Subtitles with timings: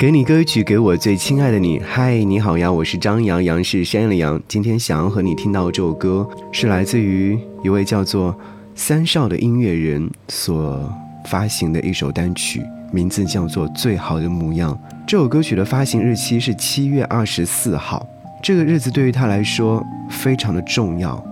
[0.00, 1.78] 给你歌曲，给我最亲爱的你。
[1.78, 4.40] 嗨，你好呀，我是张扬，杨是山羊的羊。
[4.48, 8.34] 今天想要和你听到这首歌，是来自于一位叫做
[8.74, 10.90] 三少的音乐人所
[11.26, 14.72] 发行的一首单曲，名字叫做《最好的模样》。
[15.06, 18.08] 这首歌曲的发行日期是七月二十四号，
[18.42, 21.22] 这个日子对于他来说非常的重要，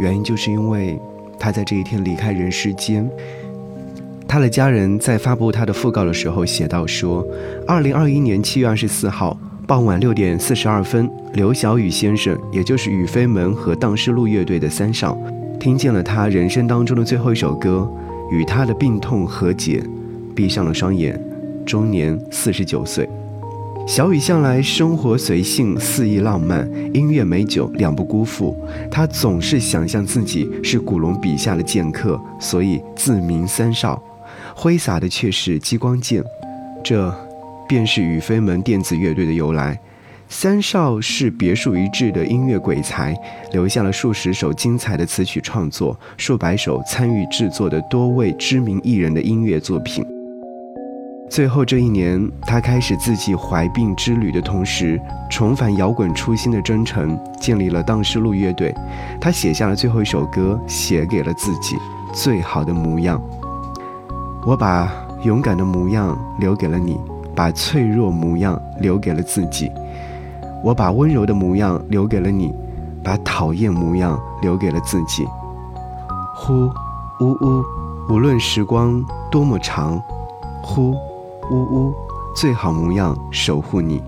[0.00, 0.98] 原因就是因为
[1.38, 3.06] 他在这一天离开人世间。
[4.34, 7.24] 他的家人在发布他的讣告的时候写道说
[7.68, 15.16] ：“二零二一年七月二十四号傍晚六点四十二分，刘晓宇先生，也就是雨飞门和荡失路乐队的三少，
[15.60, 17.88] 听见了他人生当中的最后一首歌，
[18.32, 19.80] 与他的病痛和解，
[20.34, 21.16] 闭上了双眼，
[21.64, 23.08] 终年四十九岁。
[23.86, 28.52] 小雨向来生活随性，肆意浪漫，音乐美酒两不辜负。
[28.90, 34.02] 他总是想象自己是古龙笔下的剑客，所以自名三少。”
[34.54, 36.22] 挥洒的却是激光剑，
[36.82, 37.14] 这
[37.68, 39.78] 便是雨飞门电子乐队的由来。
[40.26, 43.14] 三少是别树一帜的音乐鬼才，
[43.52, 50.04] 留下了数十首精彩的词曲创作，数百首参与制作的多位知名艺人的音乐作品。
[51.30, 58.74] 最后这一年，他开始自己怀病之旅的同时，重返摇滚初心的征程，建立了荡失路乐队。
[59.20, 61.76] 他写下了最后一首歌，写给了自己
[62.12, 63.20] 最好的模样。
[64.46, 64.92] 我把
[65.22, 67.00] 勇敢的模样留给了你，
[67.34, 69.70] 把脆弱模样留给了自己；
[70.62, 72.52] 我把温柔的模样留给了你，
[73.02, 75.26] 把讨厌模样留给了自己。
[76.36, 76.68] 呼，
[77.20, 77.64] 呜呜，
[78.10, 79.98] 无论时光多么长，
[80.62, 80.90] 呼，
[81.50, 81.94] 呜呜，
[82.36, 84.02] 最好模样守护你。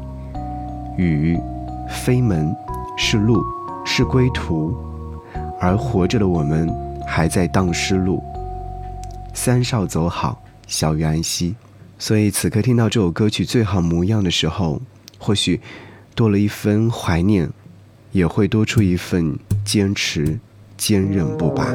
[0.98, 1.41] 雨，
[1.89, 2.55] 飞门，
[2.98, 3.43] 是路，
[3.87, 4.75] 是归途，
[5.59, 6.69] 而活着的我们
[7.06, 8.23] 还在荡失路。
[9.37, 11.55] 三少走好，小鱼安息。
[11.98, 14.81] 所以此刻听到这首歌曲《最好模样》的时候，
[15.19, 15.61] 或许
[16.15, 17.48] 多了一分怀念，
[18.12, 20.41] 也会多出一份坚持、
[20.77, 21.72] 坚韧不拔。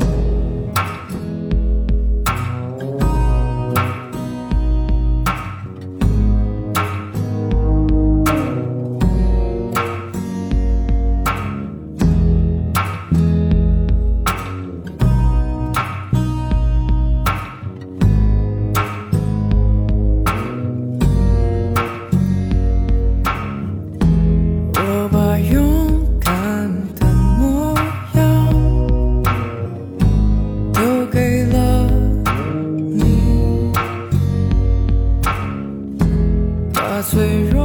[37.03, 37.59] 脆弱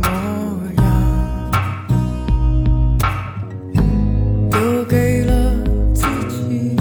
[0.00, 0.08] 模
[0.76, 0.86] 样，
[4.48, 5.32] 都给了
[5.92, 6.76] 自己。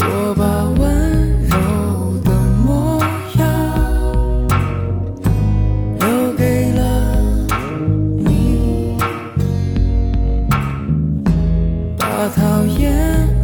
[0.00, 0.44] 我把
[0.80, 0.82] 温
[1.44, 1.54] 柔
[2.24, 2.30] 的
[2.66, 3.00] 模
[3.38, 3.40] 样
[6.00, 6.04] 留
[6.36, 6.82] 给了
[8.18, 8.98] 你，
[11.96, 13.35] 把讨厌。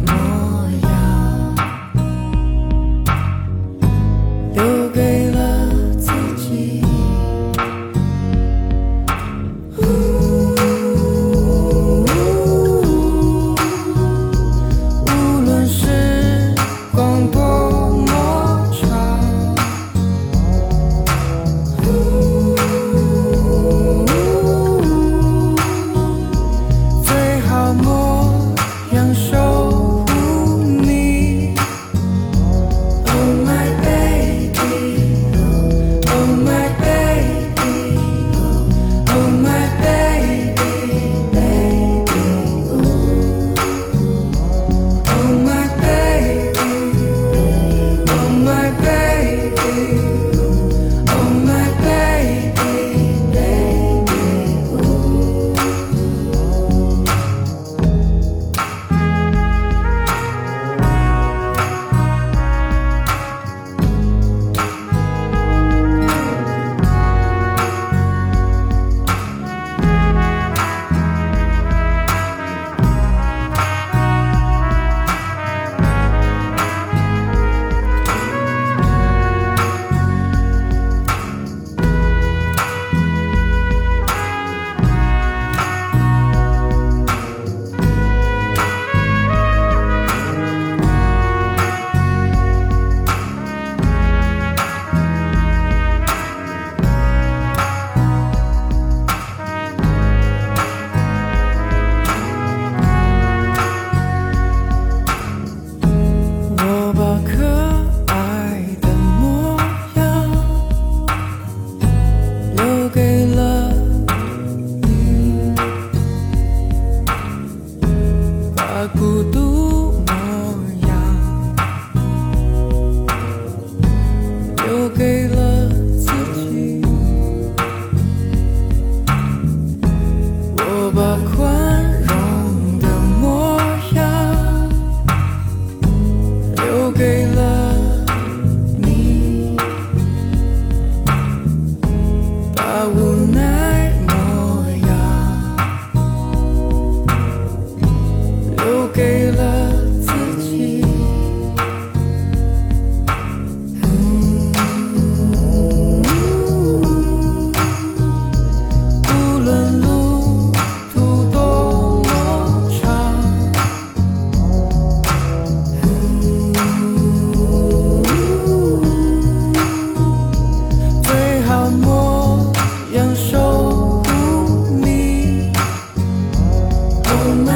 [177.25, 177.52] Oh,